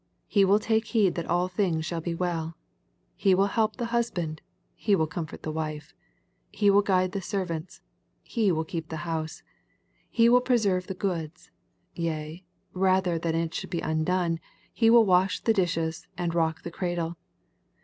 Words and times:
He 0.25 0.43
will 0.43 0.57
take 0.57 0.85
heed 0.85 1.13
that 1.13 1.27
all 1.27 1.47
tilings 1.47 1.85
shall 1.85 2.01
be 2.01 2.15
well. 2.15 2.57
He 3.15 3.35
will 3.35 3.45
help 3.45 3.75
the 3.75 3.85
hus 3.93 4.09
band; 4.09 4.41
he 4.73 4.95
will 4.95 5.05
comfort 5.05 5.43
the 5.43 5.51
wife. 5.51 5.93
He 6.51 6.71
will 6.71 6.81
guide 6.81 7.11
tfc© 7.11 7.23
servants; 7.23 7.81
he 8.23 8.51
will 8.51 8.63
keep 8.63 8.89
the 8.89 9.05
house; 9.05 9.43
he 10.09 10.27
will 10.27 10.41
preserve 10.41 10.87
the 10.87 10.95
goods; 10.95 11.51
yea, 11.93 12.43
rather 12.73 13.19
than 13.19 13.35
it 13.35 13.53
should 13.53 13.69
be 13.69 13.81
undone, 13.81 14.39
he 14.73 14.89
will 14.89 15.05
wash 15.05 15.39
the 15.41 15.53
dishes, 15.53 16.07
and 16.17 16.33
rock 16.33 16.63
the 16.63 16.71
cradle. 16.71 17.15